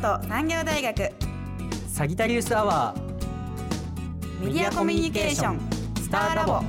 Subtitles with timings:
[0.00, 1.12] 京都産業大学。
[1.86, 4.46] サギタリウスアワー。
[4.46, 5.60] メディアコミュニケーション。
[5.96, 6.62] スターラボ。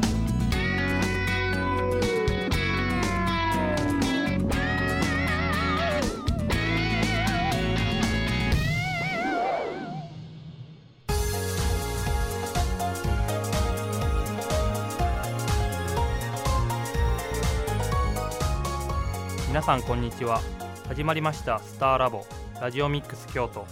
[19.47, 20.41] 皆さんこんにちは。
[20.89, 21.59] 始まりました。
[21.59, 22.25] スターラボ
[22.61, 23.65] ラジオミックス京都。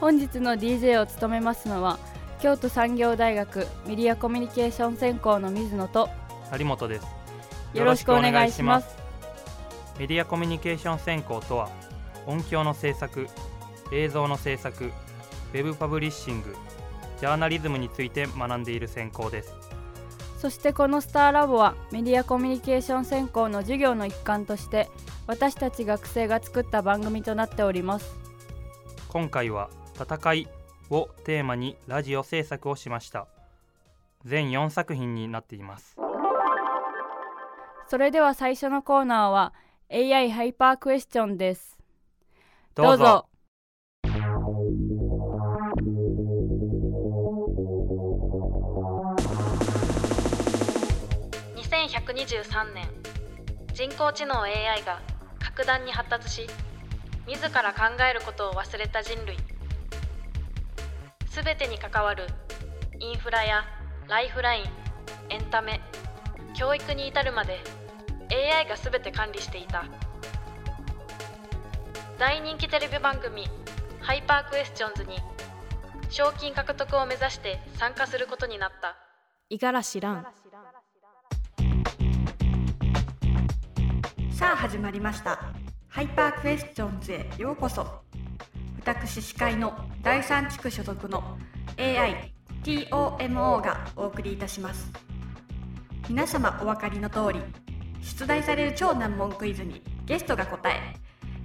[0.00, 1.98] 本日の DJ を務めますのは
[2.40, 6.08] 京都産業大学メディアコミュニケーション専攻の水野と
[6.52, 7.06] 成本です。
[7.74, 8.96] よろしくお願いします。
[9.98, 11.68] メディアコミュニケーション専攻とは
[12.26, 13.26] 音響の制作
[13.90, 16.54] 映像の制作ウェブパブリッシング
[17.18, 19.52] ジャーナリズムについて学んでいる専攻です。
[20.38, 24.88] そしてこのスターラボはメディアコミュニケーション専攻の授業の一環として
[25.26, 28.14] 私たち学生が作った番組となっております。
[29.08, 30.48] 今回は戦い
[30.90, 33.26] をテーマにラジオ制作をしました。
[34.24, 35.96] 全4作品になっています。
[37.88, 39.52] それでは最初のコーナーは
[39.90, 41.76] AI ハイパークエスチョンです。
[42.74, 43.26] どうぞ。
[51.56, 52.88] 2123年
[53.72, 55.00] 人工知能 AI が
[55.46, 56.46] 格段に発達し
[57.28, 59.36] 自ら考えることを忘れた人類。
[61.30, 62.26] すべてに関わる
[62.98, 63.64] インフラや
[64.08, 64.64] ライフライン
[65.28, 65.80] エンタメ
[66.54, 67.60] 教育に至るまで
[68.30, 69.84] AI がすべて管理していた。
[72.18, 73.46] 大人気テレビ番組
[74.00, 75.20] 「ハイパークエスチョンズ」に
[76.10, 78.96] 賞金獲得を目指して参加することになった。
[79.48, 80.26] 五十嵐蘭。
[84.36, 85.40] さあ始まりました。
[85.88, 87.86] ハイパークエスチョンズへようこそ。
[88.78, 91.38] 私司会の第三地区所属の
[92.62, 94.92] AITOMO がお送りいたします。
[96.06, 97.40] 皆様お分かりの通り
[98.02, 100.82] 出題される超難問クイズにゲストが答え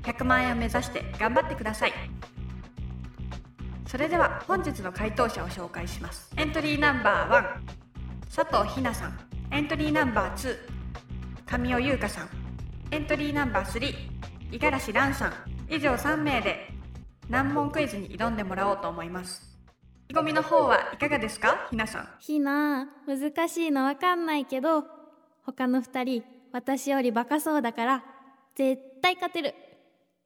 [0.03, 1.94] 100万円を目指して頑張ってください。
[3.88, 6.29] それでは本日の回答者を紹介します。
[6.35, 9.18] エントリーナンバー1佐藤ひなさん。
[9.50, 10.58] エントリーナンバー2
[11.46, 12.41] 神尾優香さん。
[12.94, 13.94] エントリーナンバー3
[14.52, 15.34] 五十嵐蘭さん。
[15.69, 16.68] 以上3名で
[17.29, 19.57] 難問クイズに挑んでもらおうと思います。
[20.09, 21.68] 意気込みの方はいかがですか？
[21.69, 22.09] ひなさん。
[22.19, 24.84] ひな難しいのわかんないけど
[25.46, 28.03] 他の二人私よりバカそうだから
[28.56, 29.56] 絶対勝てる。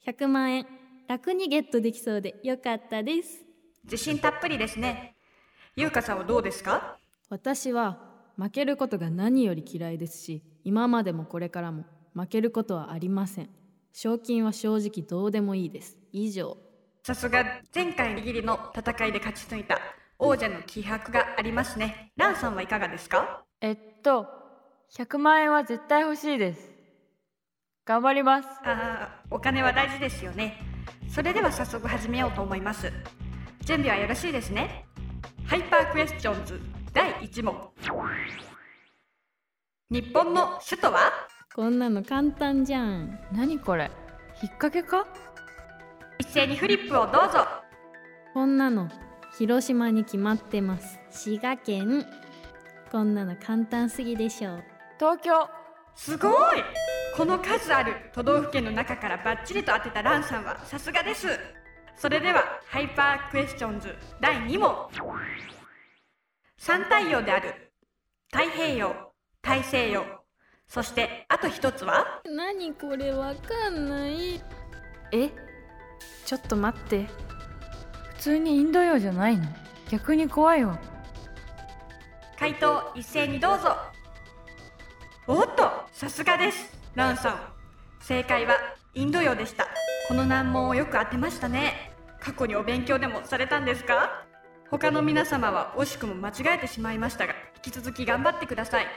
[0.07, 0.65] 100万円
[1.07, 3.45] 楽にゲットできそうでよかったです。
[3.83, 5.15] 自信たっぷりですね。
[5.75, 6.97] 優香さんはどうですか？
[7.29, 7.99] 私は
[8.37, 13.49] 負けることが何より嫌いですし今までもこれからも負けることはありません。
[13.93, 15.97] 賞金は正直どうでもいいです。
[16.11, 16.57] 以上。
[17.03, 19.79] さすが前回握りの戦いで勝ち抜いた。
[20.17, 22.13] 王者の気迫がありますね。
[22.15, 23.43] ランさんはいかがですか？
[23.61, 24.27] えっと
[24.93, 26.71] 100万円は絶対欲しいです。
[27.85, 28.47] 頑張ります。
[28.63, 30.61] あーお金は大事ですよね。
[31.09, 32.91] それでは早速始めようと思います。
[33.61, 34.85] 準備はよろしいですね？
[35.45, 36.59] ハイパークエスチョンズ
[36.93, 37.55] 第1問。
[39.91, 41.11] 日本の首都は？
[41.55, 43.17] こんなの簡単じゃん。
[43.31, 43.89] 何これ？
[44.43, 45.07] 引っ掛けか？
[46.19, 47.47] 一斉にフリップをどうぞ。
[48.33, 48.89] こんなの
[49.37, 50.99] 広島に決まってます。
[51.11, 52.05] 滋賀県。
[52.91, 54.63] こんなの簡単すぎでしょう。
[54.99, 55.47] 東京。
[55.95, 56.33] すごい！
[57.15, 61.39] この数ある都道府県の中からバッチリと当てたランさんはさすがです。
[61.95, 64.75] それではハイパークエスチョンズ第2問。
[66.57, 67.71] 三大洋である。
[68.29, 68.93] 太平洋。
[69.41, 70.03] 大西洋
[70.67, 72.05] そしてあと一つは？
[72.25, 74.41] 何これわかんない。
[75.11, 75.29] え？
[76.25, 77.05] ちょっと待って。
[78.17, 79.45] 普通にインド洋じゃないの？
[79.89, 80.79] 逆に怖いわ。
[82.37, 83.77] 回答一斉にどうぞ。
[85.27, 86.77] おっとさすがです。
[86.95, 87.39] ランさん。
[88.01, 88.55] 正解は
[88.93, 89.67] インド洋でした。
[90.07, 91.91] この難問をよく当てましたね。
[92.19, 94.23] 過去にお勉強でもされたんですか？
[94.71, 98.87] 他の皆様は惜しくも間違えてしまいましたが引き続き頑張ってください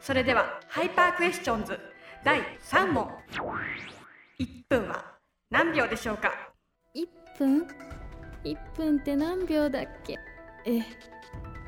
[0.00, 1.78] それではハイパークエスチョンズ
[2.24, 2.40] 第
[2.70, 3.08] 3問。
[4.38, 5.04] 1分は
[5.50, 6.32] 何秒でしょうか
[6.94, 7.06] ？1
[7.38, 7.66] 分
[8.44, 10.18] ?1 分って何秒だっけ？
[10.64, 10.80] え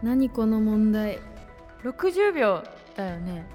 [0.03, 1.19] 何この問題
[1.83, 2.63] ？60秒
[2.97, 3.47] だよね。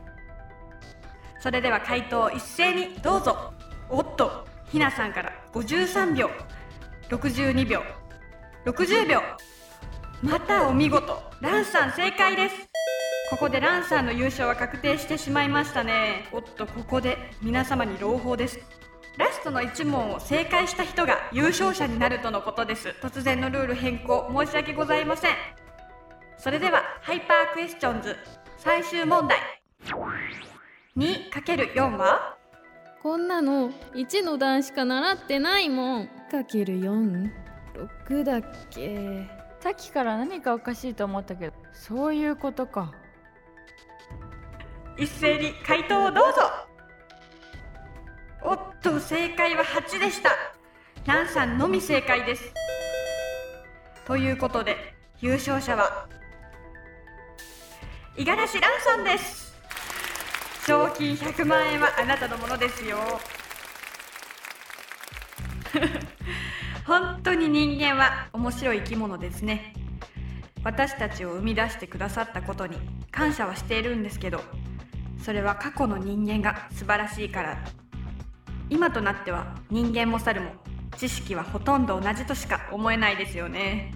[1.40, 3.54] それでは回答一斉にどうぞ。
[3.90, 6.30] おっとひなさんから53秒。
[7.10, 7.82] 62秒。
[8.66, 9.22] 60秒。
[10.22, 11.22] またお見事。
[11.42, 12.56] ランさん正解です
[13.30, 16.28] ここでランさんの優勝は確定してしまいましたね。
[16.32, 18.60] おっとここで皆様に朗報です。
[19.18, 22.90] ラストの1問を正解した人が優勝者になるとのことです。
[23.02, 25.32] 突然のルール変更申し訳ございません。
[26.38, 28.16] それではハイパークエスチョンズ
[28.58, 29.40] 最終問題。
[30.96, 32.38] 2×4 は？
[33.02, 36.08] こんなの1の段しか習ってないもん。
[36.30, 39.28] かける46だっけ。
[39.60, 42.92] さっきから何かおかしいと思ったけどそういうことか
[44.98, 46.42] 一斉に回答をどうぞ。
[48.44, 50.32] おっと正解は8でした。
[51.06, 52.54] ランさんのみ正解です。
[54.06, 56.08] ということで優勝者は
[58.18, 59.54] 五十嵐蘭さんです。
[60.68, 62.98] 賞金100万円はあなたのものですよ。
[66.86, 69.74] 本当に人間は面白い生き物ですね。
[70.64, 72.78] 私たちを生み出してくださったことに
[73.12, 74.42] 感謝はしているんですけど
[75.24, 77.58] それは過去の人間が素晴らしいから。
[78.70, 80.52] 今となっては人間も猿も
[80.98, 83.94] 知識はほとんど同じとしか思えないですよね。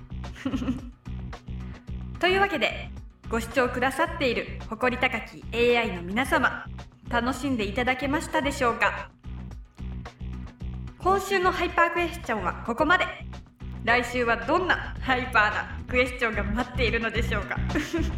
[2.20, 2.90] というわけで
[3.30, 6.66] ご視聴くださっている誇り高き AI の皆様
[7.10, 9.10] 楽しんでいただけましたでしょうか？
[11.00, 13.06] 今週のハイパークエスチョンはここまで。
[13.84, 17.56] 来週はどんなハイパーなクエスチョンが待っているのでしょうか？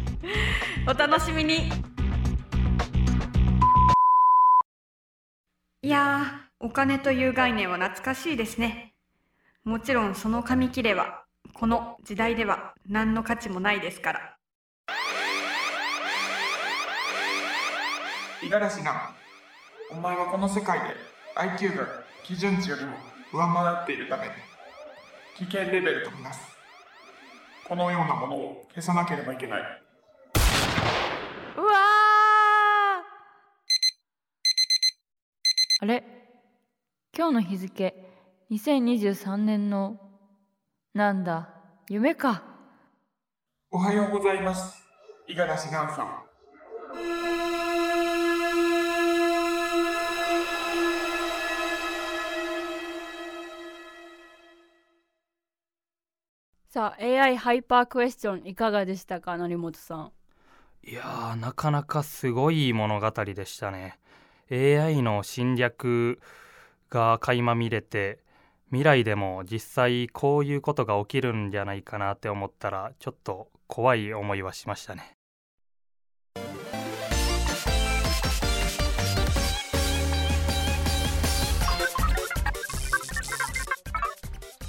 [0.86, 1.70] お楽しみに。
[5.82, 8.92] いやーお金という概念は懐かしいですね。
[9.64, 11.24] もちろんその紙切れは
[11.54, 14.36] この時代では何の価値もないですから。
[18.42, 19.16] 五十嵐な
[19.90, 20.96] お前はこの世界で
[21.34, 21.86] IQ が
[22.24, 22.98] 基準値よりも
[23.32, 24.24] 上回っているため
[25.38, 26.40] 危険レベルとみなす。
[27.66, 29.60] このようなものを消さなければいけない。
[31.56, 31.89] うわ
[35.82, 36.04] あれ？
[37.16, 37.94] 今日の日付
[38.50, 39.98] 2023年の
[40.92, 41.48] なんだ？
[41.88, 42.42] 夢か。
[43.70, 44.86] おはようございます。
[45.26, 46.22] 五十嵐蘭さん。
[56.68, 59.38] さあ AI ハイパークエスチョンいかがでしたか？
[59.38, 60.12] 成本さん。
[60.82, 63.98] いやーなかなかすごい物語でしたね
[64.52, 66.20] AI の侵略
[66.90, 68.18] が垣間見れて
[68.70, 75.12] 未来でも実際こういうことが起きるんじゃないかなって思ったらちょっと怖い思いはしましたね。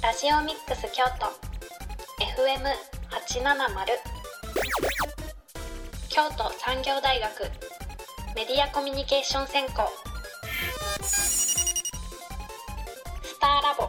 [0.02, 1.26] ラジオミックス京都
[2.22, 2.76] FM870
[6.08, 7.50] 京都産業大学
[8.34, 9.88] メディアコミュニケーション専攻
[11.02, 11.78] ス
[13.38, 13.88] ターラボ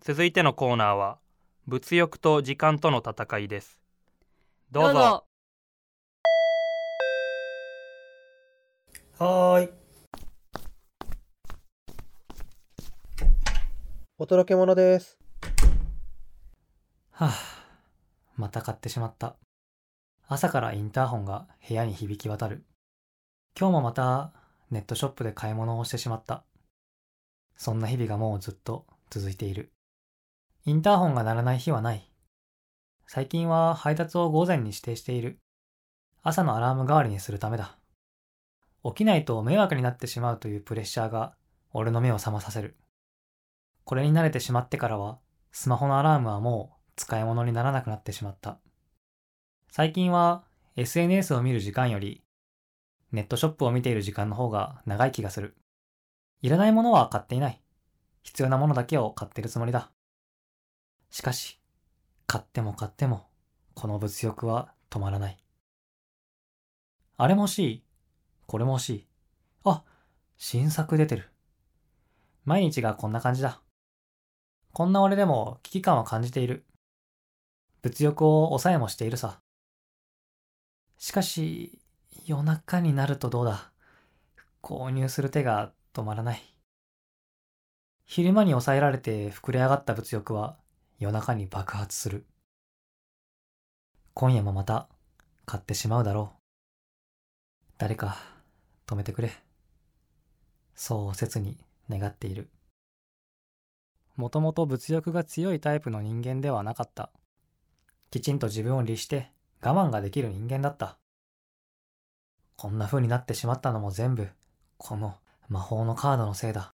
[0.00, 1.18] 続いてのコーナーは
[1.66, 3.80] 物欲と時間との戦いです
[4.70, 5.24] どうぞ
[9.18, 9.70] はーい。
[14.18, 15.16] お届け物です。
[17.12, 17.32] はあ、
[18.36, 19.36] また買ってしまった。
[20.32, 22.64] 朝からインターホンが部屋に響き渡る。
[23.58, 24.32] 今日もまた
[24.70, 26.44] ネットショップで買い物をしてしまった。
[27.54, 29.72] そんな日々がもうずっと続いている。
[30.64, 32.10] インターホンが鳴らない日はない。
[33.06, 35.38] 最近は配達を午前に指定している。
[36.22, 37.76] 朝のアラーム代わりにするためだ。
[38.84, 41.34] 起きないと迷惑になってしまうというプレッシャーが
[41.74, 42.78] 俺の目を覚まさせる。
[43.84, 45.18] これに慣れてしまってからは、
[45.50, 48.58] スマホのアラームはもう使い物にならなくなってしまった。
[49.74, 50.42] 最近は
[50.76, 52.20] SNS を見る時間より、
[53.10, 55.56] ネットショップを見ている時間の方が長い気がする。
[56.42, 57.58] いらないものは買っていない。
[58.22, 59.90] 必要なものだけを買ってるつもりだ。
[61.08, 61.58] しかし、
[62.26, 63.28] 買っても買っても、
[63.72, 65.38] この物欲は止まらない。
[67.16, 67.82] あれも欲しい。
[68.46, 69.06] これも欲しい。
[69.64, 69.84] あ、
[70.36, 71.30] 新作出てる。
[72.44, 73.62] 毎日がこんな感じだ。
[74.74, 76.66] こんな俺でも危機感を感じている。
[77.80, 79.41] 物欲を抑えもしているさ。
[81.02, 81.80] しかし、
[82.26, 83.72] 夜中になるとどうだ？
[84.62, 86.40] 購入する手が止まらない。
[88.06, 90.56] 昼間に抑えられて膨れ上がった物欲は
[91.00, 92.24] 夜中に爆発する。
[94.14, 94.86] 今夜もまた
[95.44, 97.72] 買ってしまうだろう。
[97.78, 98.16] 誰か
[98.86, 99.32] 止めてくれ。
[100.76, 101.58] そう切に
[101.90, 102.48] 願っている。
[104.14, 107.10] もともと物欲が強いタイプの人間ではなかった。
[108.12, 109.32] きちんと自分を律して
[109.64, 110.98] 我慢ができる人間だった。
[112.56, 114.28] こんな風になってしまったのも全部、
[114.76, 115.14] この
[115.48, 116.74] 魔法のカードのせいだ。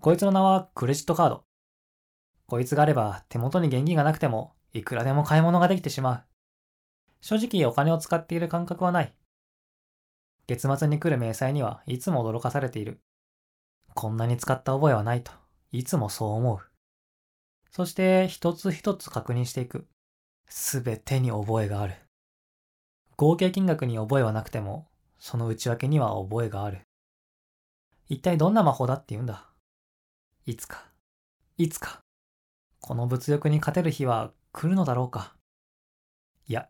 [0.00, 1.44] こいつの名はクレジットカード。
[2.46, 6.24] こいつがあれば手元に現金がなくてもいくらでも買い物ができてしまう。
[7.20, 9.14] 正直お金を使っている感覚はない。
[10.46, 13.00] 月末に来る明細にはいつも驚かされている。
[13.94, 15.32] こんなに使った覚えはないと
[15.72, 16.58] いつもそう思う。
[17.70, 19.86] そして一つ一つ確認していく。
[20.48, 21.94] すべてに覚えがある。
[23.16, 26.80] 合計金額に覚えはなくても、その内訳には覚えがある。
[28.08, 29.46] 一体どんな魔法だって言うんだ？
[30.46, 30.84] いつか、
[31.56, 32.00] いつか、
[32.80, 35.34] この物欲に勝てる日は来るのだろうか？
[36.46, 36.68] いや、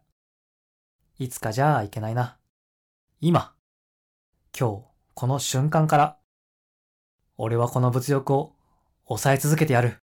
[1.19, 2.39] いつかじゃあいけないな。
[3.21, 3.55] 今、
[4.57, 4.83] 今日、
[5.15, 6.19] この瞬間から、
[7.37, 8.53] 俺はこの物欲を
[9.09, 9.97] 抑え続けてやる。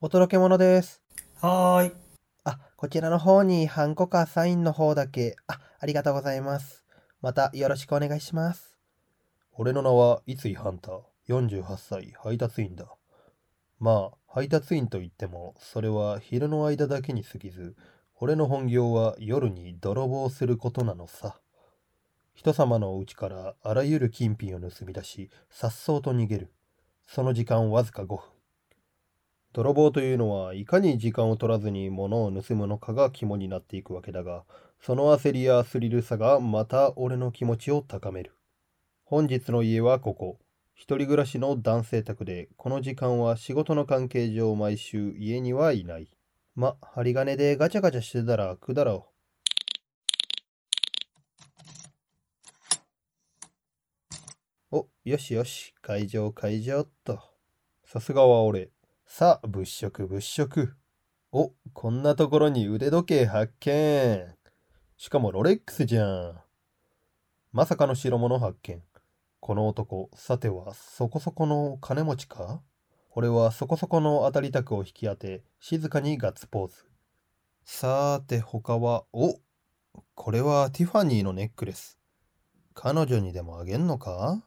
[0.00, 1.00] お届け物です。
[1.40, 2.07] はーい。
[2.48, 5.36] あ、こちらの方にハンコかサインの方だけ。
[5.48, 6.82] あ、ありがとうございます。
[7.20, 8.74] またよろしくお願いします。
[9.52, 12.86] 俺の名は三井ハンター、48歳、配達員だ。
[13.78, 17.76] まあ、配達員といっても、それは昼の間だけに過ぎず、
[18.16, 21.38] 俺の本業は夜に泥棒することなのさ。
[22.32, 26.54] 人様のお家からあらゆる金品を盗み出し、颯爽と逃げる。
[27.06, 28.37] その時間わずか5分。
[29.52, 34.44] 泥棒というのはいかに時間を取らずに物を盗むのかが肝になっていくわけだが、
[34.80, 38.36] その焦りやスリルさがまた俺の気持ちを高める。
[39.04, 40.38] 本日の家はここ。
[40.74, 46.08] 一人暮らしの男性宅で、この時間は仕事の関係上毎週家にはいない。
[46.54, 49.08] ま、針金でガチャガチャしてたら楽だろ
[54.72, 54.76] う。
[54.76, 57.18] お、よしよし、会場会場っと。
[57.84, 58.70] さすがは俺。
[59.10, 60.74] さあ、物色物色。
[61.32, 64.22] お、こんなところに腕時計発見。
[64.98, 66.38] しかもロレックスじゃん。
[67.50, 68.82] まさかの代物発見。
[69.40, 72.60] この男、さてはそこそこの金持ちか？
[73.12, 76.84] 俺はそこそこの当たり宅を引き当て、静かにガッツポーズ。
[77.64, 79.40] さーて他は、お
[80.14, 81.98] これはティファニーのネックレス。
[82.74, 84.44] 彼女にでもあげんのか？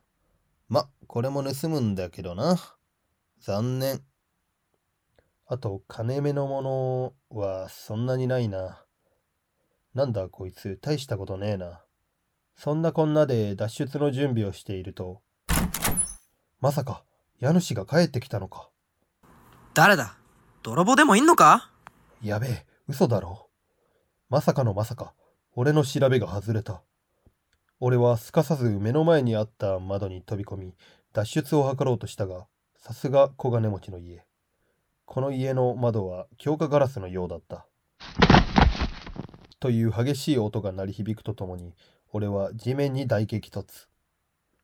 [0.69, 2.57] ま、これも盗むんだけどな。
[3.39, 4.03] 残念。
[5.53, 8.85] あと、金目のものはそんなにないな。
[9.93, 11.81] なんだこいつ、大したことねえな。
[12.55, 15.21] そんなこんなで脱出の準備をしていると、
[16.61, 17.03] まさか、
[17.41, 18.69] 家主が帰ってきたのか。
[19.73, 20.15] 誰だ？
[20.63, 21.69] 泥棒でもいんのか？
[22.23, 23.49] やべえ、嘘だろ。
[24.29, 25.13] まさかのまさか、
[25.53, 26.81] 俺の調べが外れた。
[27.81, 30.75] 俺はすかさず目の前にあった窓に飛び込み、
[31.11, 34.23] 脱出を図ろうとしたが、さすが小金持ちの家。
[35.13, 37.67] この家の窓は強化ガラスのようだった。
[39.59, 41.73] という激しい音が鳴り響くとともに、
[42.13, 43.87] 俺は地面に大激突。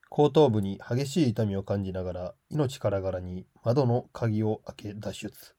[0.08, 5.54] 後頭部に激しい痛みを感じながら、命からがらに窓の鍵を開け脱出。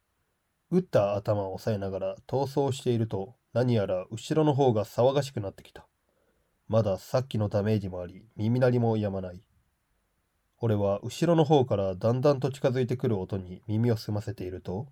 [0.71, 5.85] 打った頭を押さえながら逃走していると、何やら後ろの方が騒がしくなってきた。
[6.67, 9.48] まださっきのダメージもあり、耳鳴りも止まない。
[10.61, 14.87] 俺は後ろの方からだんだんと近づいてくる音に耳を澄ませていると、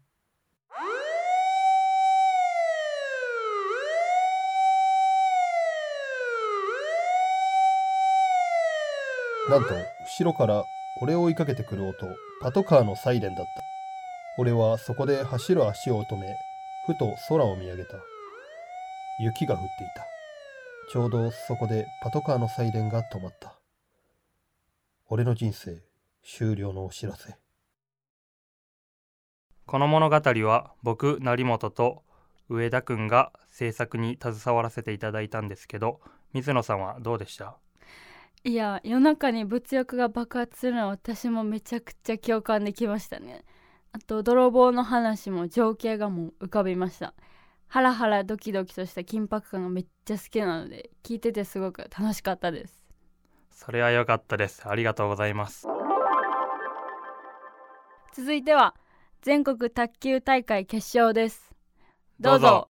[9.49, 10.63] なんと、後ろから
[11.01, 11.95] 俺を追いかけてくる音、
[12.41, 13.51] パトカーのサイレンだった。
[14.37, 16.27] 俺はそこで走る足を止め、
[16.85, 17.97] ふと空を見上げた。
[19.19, 20.05] 雪が降っていた。
[20.93, 23.56] ちょうどそこでパトカーのサイレンが止まった。
[25.09, 25.83] 俺の人生
[26.21, 27.37] 終了のお知らせ。
[29.65, 32.03] この物語は僕成本と
[32.49, 36.01] 上田くんが制作に携わらせていただいたんですけど
[36.33, 37.57] 水野さんはどうでした？
[38.43, 43.45] いや夜中に物欲が爆発するのは私もめちゃくちゃ共感できましたね。
[43.93, 47.13] あと泥棒の話も情景がもう浮かびました。
[47.69, 52.76] ハラハラドキドキとした緊迫感がめっちゃ好きなので聞いててすごく楽しかったです
[53.57, 54.69] それは良かったです。
[54.69, 55.67] ありがとうございます。
[58.13, 58.75] 続いては
[59.23, 61.51] 全国卓球大会決勝です。
[62.19, 62.69] どうぞ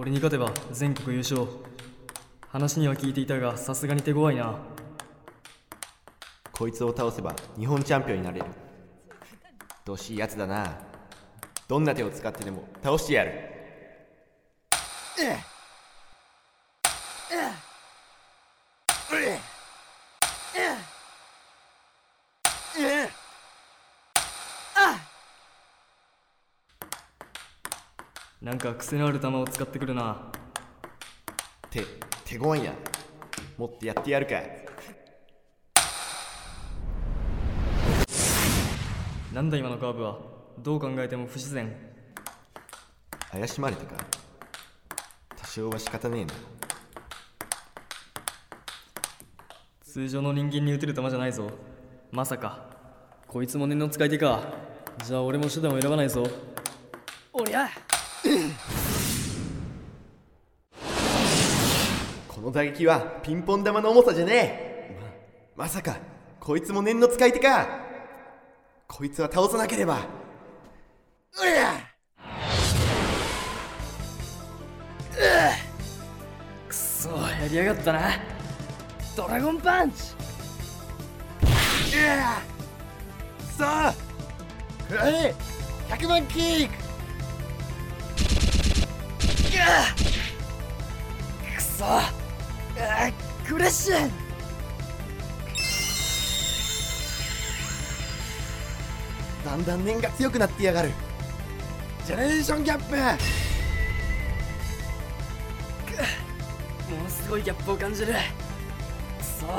[0.00, 1.46] これに勝てば全国優勝。
[2.48, 4.54] 話には聞いていたがさすがに手強いな。
[6.52, 8.46] こいつを倒せば日本チャンピオンになれる。
[9.84, 10.78] どしいやつだな。
[11.68, 13.49] どんな手を使ってでも倒してやる。
[28.60, 30.30] か癖のある球を使ってくるな。
[31.70, 31.82] 手
[32.24, 32.74] 手ごわんや。
[33.56, 34.34] もっとやってやるか。
[39.32, 40.18] なんだ今のカーブは？
[40.58, 41.74] どう考えても不自然。
[43.32, 44.04] 怪しまれたか。
[45.36, 46.34] 多少は仕方ねえな。
[49.82, 51.50] 通常の人間に打てる球じゃないぞ。
[52.12, 52.68] まさか。
[53.26, 54.42] こいつも念の使い手か。
[55.04, 56.26] じゃあ俺も手段を選ばないぞ。
[57.32, 57.68] おりゃ
[62.50, 64.96] の打撃はピンポン玉の重さじゃねえ。
[65.56, 65.96] ままさか
[66.40, 67.68] こいつも念の使い手か。
[68.88, 70.00] こいつは倒さなければ。
[71.40, 71.74] うや
[76.68, 78.10] くそやりやがったな。
[79.16, 80.14] ドラゴンパンチ。
[81.94, 82.42] うや
[83.56, 83.94] さあ
[84.88, 85.34] 食らえ。
[85.88, 86.74] 100万キック。
[91.56, 91.84] くそ。
[91.84, 92.19] あ
[93.46, 94.10] クレッシュ！
[99.44, 100.90] だんだん念が強くなってやがる。
[102.06, 102.96] ジェネレーションギャップ！
[102.96, 103.02] も
[107.04, 108.14] のすごいギャップを感じる。
[108.14, 108.16] く
[109.24, 109.50] そウ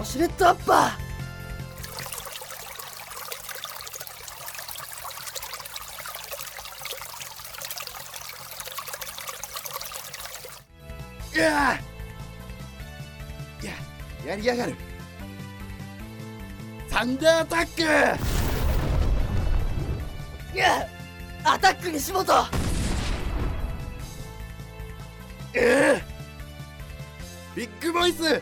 [0.00, 0.98] ォシュレットアッパ
[11.36, 11.78] うわ
[14.30, 14.76] ややりやがる。
[16.88, 17.82] サンダーアタック！
[17.82, 18.18] ー
[20.54, 20.88] いや
[21.42, 22.26] アタック西本う
[25.56, 26.00] う
[27.56, 28.22] ビッグボイス！
[28.22, 28.40] うわ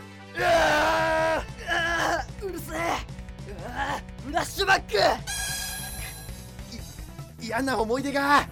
[1.67, 2.77] あーうるせえ。
[4.23, 4.93] フラッシュバック！
[7.41, 8.47] 嫌な思い出が。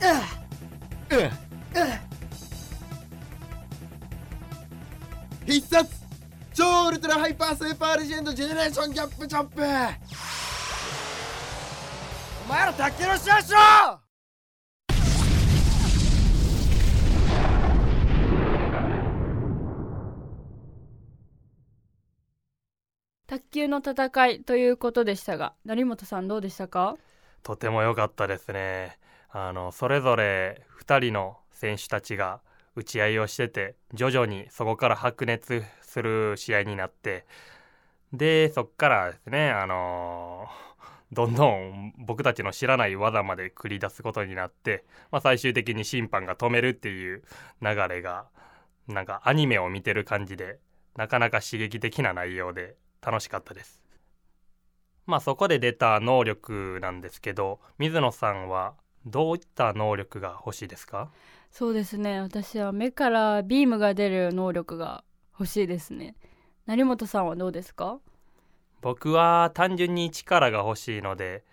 [0.00, 0.41] 必
[7.22, 9.62] ハイパースーパーレジェンドジェネレーションギャップチョップ。
[9.62, 9.64] お
[12.48, 13.58] 前ら卓球の試合しろ！
[23.28, 26.96] 卓球の戦いということでしたが成本さんどうでしたか？
[27.44, 28.98] とても良かったですね。
[29.30, 32.40] あのそれぞれ2人の選手たちが
[32.74, 37.26] 打ち合いをしてて徐々にそこから白熱する試合になって
[38.12, 40.46] でそっからですねあの
[41.12, 47.22] どんどん僕たちの知らない技まで繰り出すことになって、まあ、最終的に審判が止めるっていう
[47.60, 48.26] 流れが
[48.88, 50.58] なんかアニメを見てる感じで
[50.96, 53.82] なかなか刺激的な内容で楽しかったです。
[55.06, 61.10] まあそこで出た能力なんですけど水野さんはどういった能力が欲しいですか？
[61.52, 62.20] そうですね。
[62.20, 65.04] 私は目からビームが出る能力が
[65.38, 66.16] 欲しいですね。
[66.66, 67.98] 成本さんはどうですか？
[68.80, 71.44] 僕は単純に力が欲しいので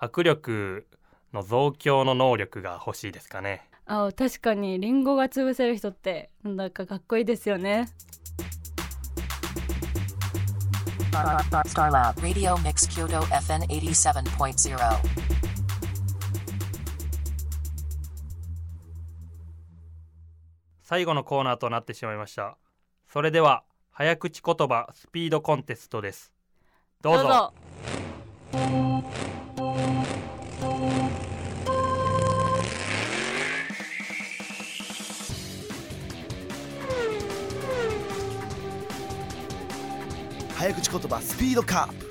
[0.00, 0.86] 握力
[1.34, 3.68] の増強の能力が欲しいですかね。
[3.86, 7.88] あ確かにリンゴが潰せる人ってなんだかかっこいいですよね。
[11.10, 15.37] Starlab Radio Mix Kyoto FN 87.0.
[20.88, 22.56] 最後のコーナーとなってしまいました。
[23.12, 26.32] それでは早口言葉スピードコンテストです。
[27.02, 27.52] どうぞ。
[40.54, 42.07] 早口言葉スピードカップ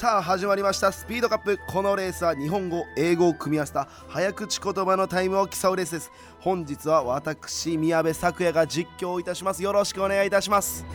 [0.00, 0.92] さあ始まりました。
[0.92, 1.60] スピードカップ。
[1.68, 6.10] このレースは日本語英語を組み合わせた早口言葉のタイムを競うレースです。
[6.38, 9.62] 本日は私宮部咲也が実況いたします。
[9.62, 10.86] よろしくお願いいたします。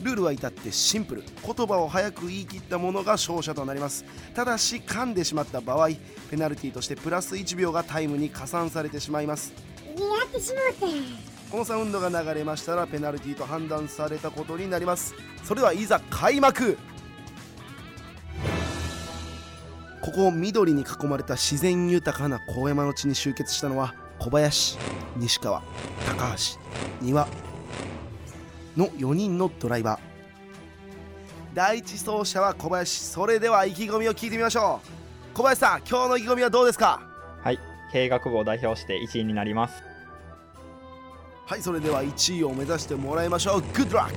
[0.00, 1.24] ルールは至ってシンプル。
[1.44, 4.04] 言葉を早く言い切った者が勝者となります。
[4.32, 5.88] ただし噛んでしまった場合
[6.30, 9.52] ペナルティとしてプラス1秒がタイムに加算されてしまいます。
[9.84, 9.94] や
[10.26, 11.29] ってしまうて。
[11.50, 15.14] このサウンドが流れましたらペナルティと判断されたことになります。
[15.42, 16.78] それではいざ開幕。
[20.00, 24.78] ここ緑に囲まれた自然豊かな高山の地に集結したのは小林
[25.16, 25.62] 西川
[26.06, 26.58] 高橋
[27.04, 27.28] 丹羽
[28.76, 30.00] の4人のドライバー。
[31.52, 33.00] 第一走者は小林。
[33.00, 34.80] それでは意気込みを聞いてみましょ
[35.34, 35.36] う。
[35.36, 37.00] 小林さん今日の意気込みはどうですか？
[37.42, 37.58] はい。
[37.92, 39.89] 経営学部を代表して1位になります。
[41.50, 43.60] はいそれでは1位を目指してもらいましょう。
[43.72, 44.12] Good luck!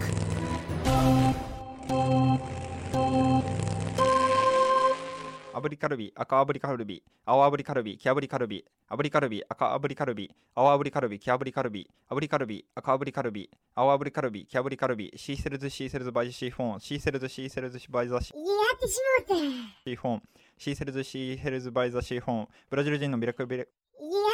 [5.52, 18.42] 炙りカルビ赤炙りカルビ青炙りカルビ黄炙りカルビ炙りカルビ赤炙りカルビ青炙りカルビ黄炙りカルビ炙りカルビ赤炙りカルビ青炙りカルビ黄炙りカルビ She sells seashells by seashore she sells seashells by the sea や
[18.76, 19.44] ってしまった。
[19.86, 20.22] seashore
[20.60, 23.68] she sells seashells by the seashore ブラジル人のミラクルビラや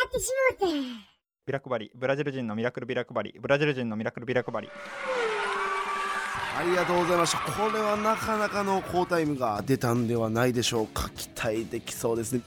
[0.06, 0.70] ってしまっ
[1.06, 1.19] た
[1.50, 4.70] ビラ配りブラジル人のミラクルビラ配りブラジル人のミラクルビラ配り
[6.60, 7.40] ありがとうございました。
[7.40, 11.10] これはなかなかの好タイムが出たんではないでしょうか。
[11.10, 12.42] 期待できそうですね。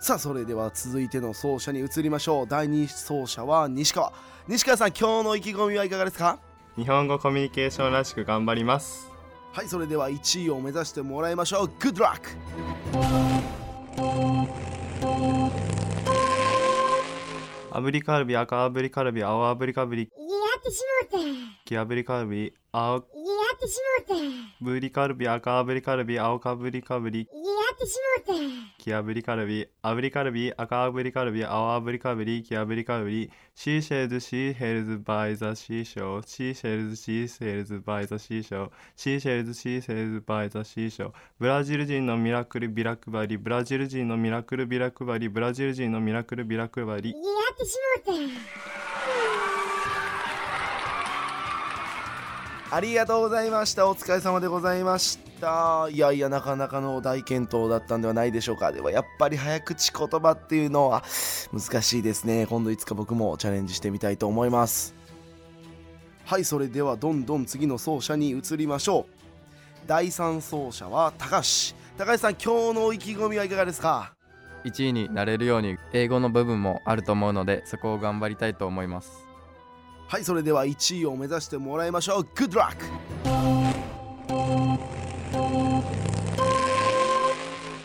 [0.00, 2.46] さあそれでは続いての走者に移りましょう。
[2.48, 4.10] 第2走者は西川。
[4.48, 6.38] 西川さん今日の意気込みはいかがですか？
[6.76, 9.10] 日本語コミュニケーションらしく頑張ります。
[9.52, 11.66] はいそれでは1位を目指してもらいましょう。
[11.78, 12.20] Good luck
[17.72, 19.98] 炙りカルビ赤炙りカルビ青炙りカルビ。
[20.02, 20.04] や
[20.58, 21.28] ってしまった
[21.64, 23.02] 黄炙りカルビ青や
[23.54, 24.24] ってしまった
[24.60, 28.42] ブリカルビ赤炙りカルビ青かぶりカルビやってしまった
[28.78, 33.30] 黄炙りカルビ炙りカルビ赤炙りカルビ青炙りカルビ黄炙りカルビ。
[33.54, 40.22] She sells seashells by the seashore she sells seashells by the seashore she sells seashells
[40.26, 47.16] by the seashore ブラジル人のミラクルビラ配りブラジル人のミラクルビラ配りブラジル人のミラクルビラ配りや
[47.52, 48.16] ってしまっ
[48.86, 48.91] た
[52.74, 53.86] ありがとうございました。
[53.86, 55.90] お疲れ様でございました。
[55.90, 58.72] いやいやなかなかの大健闘だったんではないでしょうか。
[58.72, 61.02] ではやっぱり早口言葉っていうのは
[61.52, 62.46] 難しいですね。
[62.46, 64.94] 今度いつか僕もチャレンジしてみたいと思います。
[66.24, 69.06] はいそれではどんどん次の走者に移りましょう。
[69.86, 71.76] 第3走者は高橋。
[71.98, 74.14] 高橋さん今日の意気込みはいかがですか
[74.64, 79.10] ？1位になれるように英語の部分もあると思うのでそこを頑張りたいと思います。
[80.12, 82.20] はいそれでは1位を目指してもらいましょう。
[82.34, 82.76] Good luck!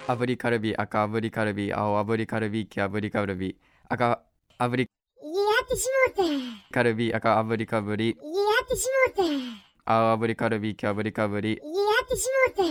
[0.07, 3.55] 炙りカルビ赤炙りカルビ青炙りカルビ黄炙りカルビ
[3.87, 4.21] 赤
[4.59, 5.29] 炙りや
[5.63, 5.87] ってし
[6.17, 6.27] まっ
[6.69, 8.13] たカルビ赤炙りカブリや
[8.61, 11.55] ってしまった青炙りカルビ黄炙りカブリや
[12.03, 12.27] ってし
[12.59, 12.67] まっ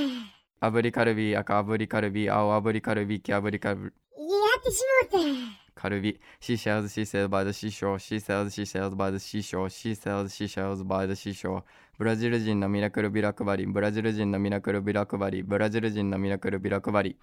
[0.60, 7.98] た炙りカルビ赤炙りカルビ青炙りカルビ黄炙りカブリやってしまったカルビ She sells, she sells by the seashore.
[7.98, 9.68] She sells, she sells by the seashore.
[9.68, 11.62] She sells, she sells by the seashore.
[11.98, 17.16] ブラジル人のミラクルビラ配りブラジル人のミラクルビラ配りブラジル人のミラクルビラ配り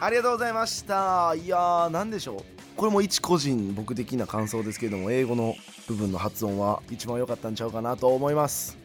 [0.00, 1.32] ありがとうございました。
[1.36, 2.42] いやー何でしょう。
[2.76, 5.54] これも一個人僕的な感想ですけれども英語の
[5.86, 8.76] 部分の発音は一番良かったんちゃうかなと思います。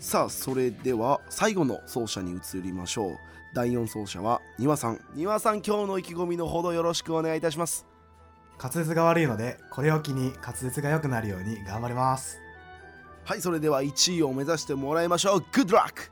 [0.00, 3.31] さあそれでは最後の走者に移りましょう。
[3.52, 5.00] 第4走者は庭さん。
[5.14, 7.86] 庭さん今日の意気込みのほどよろしくお願いいたします。
[8.58, 12.38] 滑舌が悪いのでこれを機に滑舌が良くなるように頑張ります。
[13.24, 15.38] はいそれでは1位を目指してもらいましょう。
[15.52, 16.10] Good luck!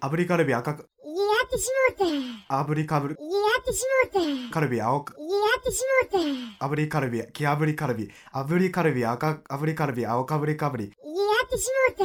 [0.00, 0.86] 炙りカルビ赤くや
[1.46, 2.08] ってしまっ
[2.48, 3.20] た炙りカブリや
[3.70, 5.16] ってしまったカルビ青くや
[5.58, 8.10] ってしまった炙りカルビ黄炙りカルビ。
[8.32, 12.04] 炙りカルビ赤炙りカルビ青かぶりカブリやってしまった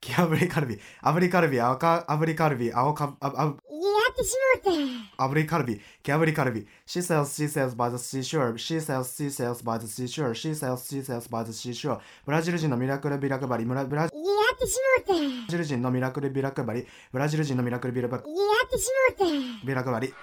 [0.00, 6.66] 黄炙りカルビ炙りカルビ赤炙りカルビ青かああやってしまった炙りカルビ黄炙りカルビ。
[6.86, 8.56] She sells she sells by the seashore.
[8.56, 10.34] She sells she sells by the seashore.
[10.34, 12.00] She sells she sells by the seashore.
[12.26, 13.64] ブラジル人のミラクルビラ配り。
[13.64, 16.86] ブラブラやってしまったやブラジル人のミラクルビラ配り。
[17.12, 18.24] ブラジル人のミラクルビラ配り。
[18.24, 19.28] ってしまっ
[19.60, 20.14] たビラ配り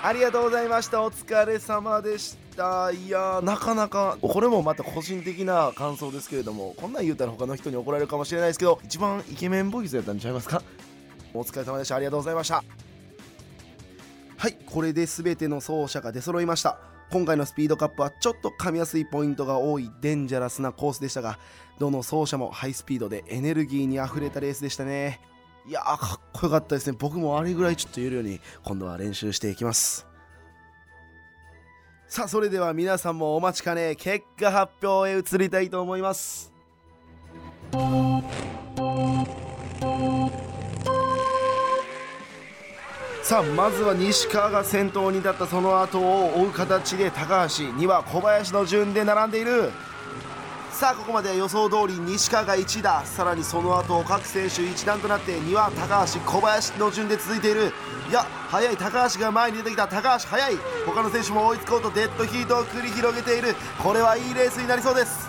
[0.00, 1.02] ありがとうございました。
[1.02, 2.90] お疲れ様でした。
[2.92, 10.62] いやなかなかこれもまた個人的な感想ですけれどもこんなん言うたら他の人に怒られるかもしれないですけど一番イケメンボイスやったんちゃいますか？
[11.34, 11.96] お疲れ様でした。
[11.96, 12.62] ありがとうございました。
[14.36, 16.78] はいこれで全ての走者が出揃いました。
[17.10, 21.38] 今回のスピードカップはちょっと噛みやすいポイントが多いデンジャラスなコースでしたが
[21.78, 25.20] どの走者もハイスピードでエネルギーにあふれたレースでしたね。
[25.68, 26.96] いやーかっこよかったですね。
[26.98, 30.06] 僕もあれぐらいちょっと言えるように今度は練習していきます。
[32.06, 33.94] さあそれでは皆さんもお待ちかね。
[33.94, 36.54] 結果発表へ移りたいと思います。
[43.22, 49.70] さあまずは西川が先頭に立ったその後を追う形で高橋には小林の順で並んでいる。
[50.78, 53.04] さあここまで予想通り西川が1打。
[53.04, 57.72] さらにその後各選手一段となって丹羽高橋小林の順で続いている。
[58.08, 58.76] いや早い。
[58.76, 59.88] 高橋が前に出てきた。
[59.88, 60.56] 高橋早い。
[60.86, 63.56] 他の選手も追いつこうとデッドヒートを繰り広げている。
[63.82, 65.28] これはいいレースになりそうです。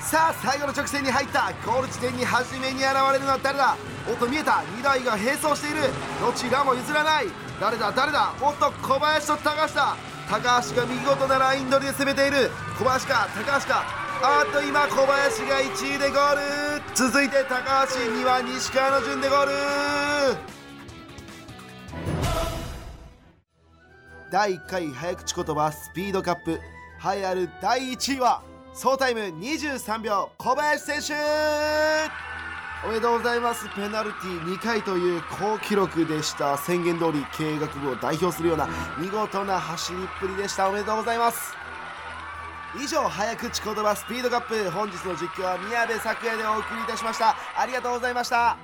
[0.00, 1.52] さあ最後の直線に入った。
[1.64, 3.76] ゴール地点に初めに現れるのは誰だ？
[4.10, 4.64] おっと見えた。
[4.76, 5.82] 2台が並走している。
[6.20, 7.28] どちらも譲らない。
[7.60, 7.92] 誰だ？
[7.92, 8.34] 誰だ？
[8.42, 9.96] おっと小林と高橋だ。
[10.28, 12.50] 高橋が見事なライン取りで攻めている。
[12.76, 13.28] 小林か？
[13.32, 14.05] 高橋か？
[14.22, 16.40] あっと今小林が1位でゴール
[16.94, 19.52] 続いて高橋には西川の順でゴール
[24.32, 31.14] 第1回早口言葉スピードカップ栄えある第1位は総タイム23秒小林選手。
[32.84, 33.66] おめでとうございます。
[33.74, 36.58] ペナルティ2回という好記録でした。
[36.58, 40.68] 宣言通り経営学部を代表するような見事な走りっぷりでした。
[40.68, 41.65] おめでとうございます。
[42.78, 47.34] 以上早口言葉スピードカップ本日の実況は宮部咲也でお送りいたしました。
[47.58, 48.58] ありがとうございました。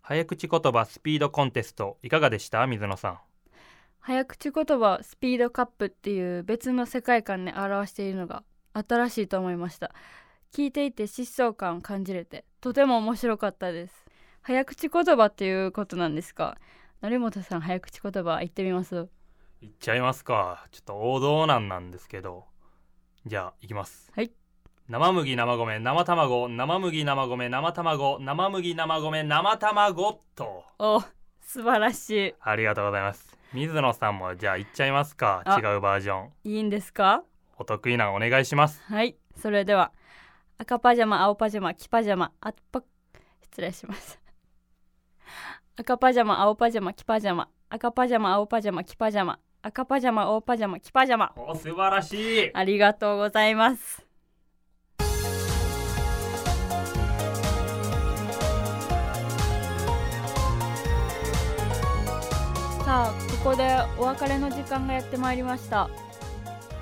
[0.00, 2.64] 早口言葉スピードコンテストいかがでした？
[2.66, 3.18] 水野さん。
[3.98, 8.44] 早口言葉スピードカップっていう別の世界観で表しているのが
[8.74, 9.92] 新しいと思いました。
[10.52, 14.04] 聞いていて疾走感を感じれてとても面白かったです。
[14.42, 16.56] 早口言葉っていうことなんですか？
[17.00, 19.08] 成本さん早口言葉言ってみます？
[19.64, 20.66] いっちゃいますか。
[20.72, 22.44] ちょっと王道なんなんですけど。
[23.24, 24.12] じゃあいきます。
[24.14, 24.30] はい。
[24.90, 25.78] 生麦生米。
[25.78, 26.48] 生卵。
[26.50, 27.48] 生麦生米。
[27.48, 28.18] 生卵。
[28.20, 29.22] 生麦生米。
[29.22, 30.64] 生卵と。
[30.78, 31.00] お
[31.40, 32.34] 素晴らしい。
[32.42, 33.38] ありがとうございます。
[33.54, 35.42] 水野さんもじゃあいっちゃいますか。
[35.46, 35.58] あ。
[35.58, 36.32] 違うバージョン。
[36.44, 37.22] いいんですか？
[37.56, 38.82] お得意なのお願いします。
[38.82, 39.16] はい。
[39.40, 39.92] それでは
[40.58, 42.82] 赤パジャマ青パジャマ黄パジャマあっぱ
[43.40, 44.20] 失礼します。
[45.78, 47.48] 赤パジャマ青パジャマ黄パジャマ。
[47.70, 51.32] 赤パジャマ青パジャマ黄パジャマ赤パジャマ青パジャマ黄パジャマ。
[51.36, 52.50] お素晴らしい。
[52.54, 54.04] ありがとうございます。
[62.84, 65.88] さあここでお別れの時間がやってまいりました。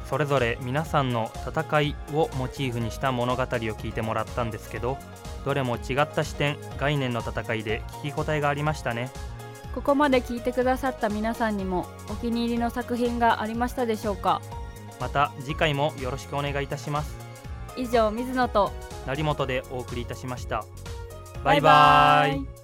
[0.04, 4.98] それぞれ皆さんの戦いをモチーフにした物語を聞いてもらったんですけど
[5.46, 9.10] どれも違った視点概念の戦いで聞き応えがありましたね
[9.74, 14.42] ここまで聞いてくださった皆さんにもお気に入りの作品がありましたでしょうか？
[15.00, 17.16] また次回もよろしくお願いいたします。
[17.76, 18.70] 以上水野と
[19.06, 20.64] 成本でお送りいたしました。
[21.42, 22.61] バイバイ